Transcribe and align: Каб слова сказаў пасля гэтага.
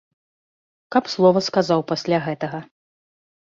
Каб 0.95 1.09
слова 1.15 1.43
сказаў 1.49 1.85
пасля 1.93 2.17
гэтага. 2.29 2.63